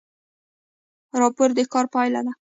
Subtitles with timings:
[1.21, 2.33] راپور د کار پایله ده